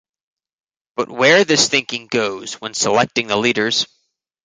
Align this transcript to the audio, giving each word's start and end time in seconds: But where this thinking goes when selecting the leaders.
But 0.95 1.11
where 1.11 1.43
this 1.45 1.69
thinking 1.69 2.07
goes 2.07 2.55
when 2.55 2.73
selecting 2.73 3.27
the 3.27 3.37
leaders. 3.37 3.85